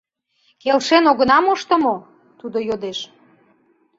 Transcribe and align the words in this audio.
Келшен 0.61 1.03
огына 1.11 1.37
мошто 1.45 1.75
мо?— 1.83 1.95
тудо 2.39 2.57
йодеш. 2.67 2.99